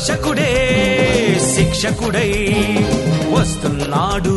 రక్షకుడే 0.00 0.52
శిక్షకుడై 1.54 2.56
వస్తున్నాడు. 3.32 4.36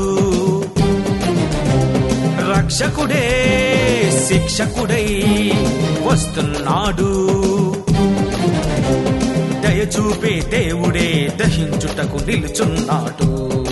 రక్షకుడే 2.51 3.25
శిక్షకుడై 4.27 5.05
వస్తున్నాడు. 6.03 7.09
దయచూపే 9.61 10.41
దేవుడే 10.49 11.33
దహించుటకు 11.35 12.25
నిలుచున్నాడు. 12.25 13.63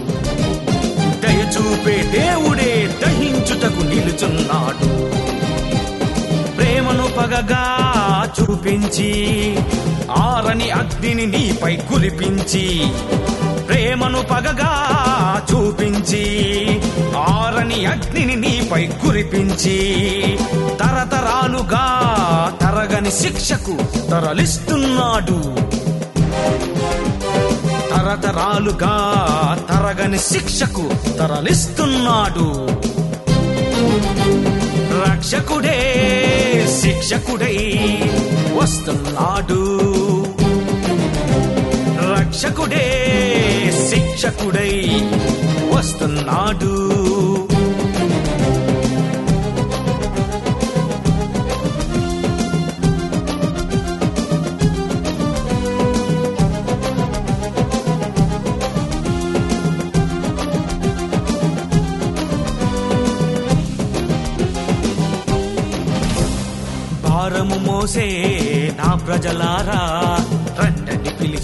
దయచూపే 1.22 2.20
దేవుడే 2.20 2.96
దహించుటకు 3.06 3.84
నిలుచున్నాడు. 3.84 5.12
ప్రేమను 6.56 7.08
పగగా 7.18 7.66
చూపించి 8.42 9.12
ఆరని 10.18 10.70
అగ్నిని 10.70 11.26
నీపై 11.26 11.76
కురిపించి 11.76 12.92
ప్రేమను 13.68 14.22
పగగా 14.22 14.88
చూపించి 15.54 16.24
ఆరని 17.18 17.86
అగ్నిని 17.86 18.36
నీపై 18.36 18.88
కురిపించి 18.88 19.78
తరతరాలుగా 20.80 21.86
తరగని 22.62 23.12
శిక్షకు 23.12 23.78
తరలిస్తున్నాడు. 24.10 25.62
తరతరాలుగా 27.90 28.96
తరగని 29.70 30.20
శిక్షకు 30.20 30.90
తరలిస్తున్నాడు. 31.18 32.68
రక్షకుడే 35.02 35.80
శిక్షకుడై 36.82 37.78
వస్తున్నాడు. 38.56 39.91
రక్షకుడే 42.44 42.86
శిక్షకుడై 43.90 44.72
వస్తున్నాడు. 45.74 46.74
భారము 67.06 67.58
మోసే 67.68 68.08
నా 68.80 68.90
ప్రజలారా 68.96 69.82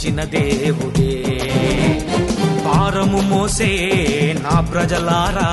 పిలిచిన 0.07 0.23
దేవుడే. 0.23 1.13
భారము 2.65 3.19
మోసే 3.21 3.69
నా 4.43 4.59
ప్రజలారా 4.61 5.47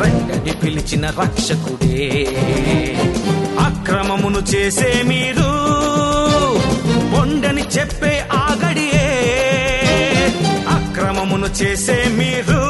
రండని 0.00 0.52
పిలిచిన 0.52 1.04
రక్షకుడే. 1.20 2.06
అక్రమమును 3.58 4.40
చేసే 4.52 4.90
మీరు 5.02 5.50
పొండని 7.12 7.64
చెప్పే 7.74 8.12
ఆగడియే 8.42 9.08
అక్రమమును 10.76 11.50
చేసే 11.60 11.98
మీరు 12.18 12.61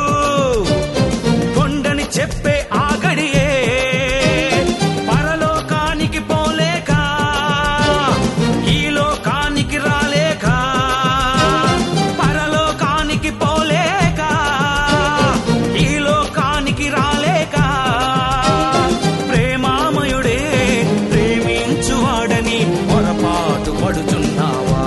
పొరపాటు 23.83 24.03
పడుచున్నావా? 24.03 24.83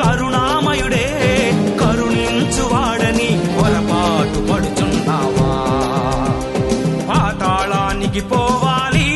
కరుణామయుడే 0.00 1.06
కరుణించువాడని 1.80 3.28
పొరపాటు 3.56 4.40
పడుచున్నావా? 4.50 5.48
పాతాళానికి 7.08 8.22
పోవాలి 8.32 9.08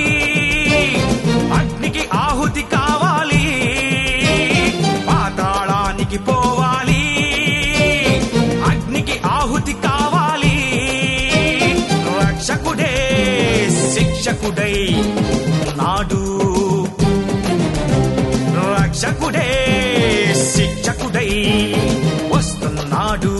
అగ్నికి 1.59 2.03
ఆహుతి 2.23 2.62
కావాలి 2.75 3.45
పాతాళానికి 5.09 6.19
పోవాలి 6.19 7.03
అగ్నికి 8.71 9.17
ఆహుతి 9.37 9.75
కావాలి. 9.87 10.56
రక్షకుడే 12.21 12.95
శిక్షకుడై 13.95 14.77
వస్తున్నాడు 23.04 23.32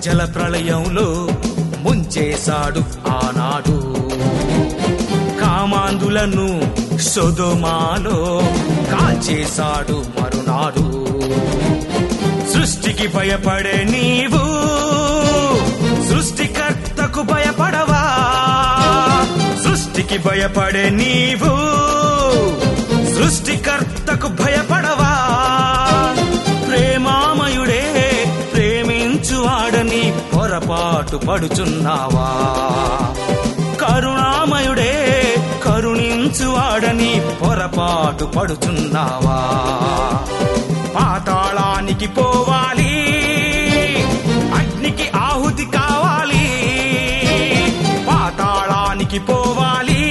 జల 0.00 0.24
ప్రళయంలో 0.24 1.06
ముంచేశాడు 1.82 2.82
ఆనాడు. 3.08 4.03
కామాందులను 5.64 6.60
సొదొమాలో 7.00 8.42
కాల్చేశాడు 8.92 10.04
మరునాడు. 10.16 10.84
సృష్టికి 12.52 13.06
భయపడే 13.06 13.84
నీవు 13.84 14.42
సృష్టికర్తకు 16.08 17.22
భయపడవా? 17.22 18.02
సృష్టికి 19.64 20.18
భయపడే 20.18 20.90
నీవు 20.90 21.54
సృష్టికర్తకు 23.16 24.28
భయపడవా? 24.28 25.12
ప్రేమామయుడే 26.68 27.84
ప్రేమించువాడని 28.54 30.14
పొరపాటు 30.34 31.16
పడుచున్నావా? 31.16 32.28
కరుణామయుడే 33.80 35.03
మంచువాడని 36.34 37.10
పొరపాటు 37.40 38.24
పడుచున్నావా? 38.24 39.36
పాతాళానికి 40.94 42.06
పోవాలి 42.06 42.94
అగ్నికి 44.58 45.06
ఆహుతి 45.16 45.66
కావాలి 45.76 46.46
పాతాళానికి 48.08 49.18
పోవాలి 49.18 50.02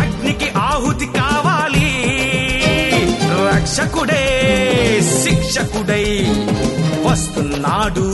అగ్నికి 0.00 0.48
ఆహుతి 0.68 1.08
కావాలి. 1.18 1.92
రక్షకుడే 3.48 4.24
శిక్షకుడై 5.22 6.08
వస్తున్నాడు. 7.06 8.08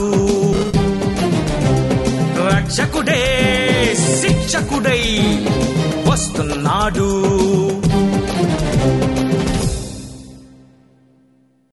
రక్షకుడే 2.51 3.23
శిక్షకుడై 4.21 5.01
వస్తున్నాడు. 6.21 7.07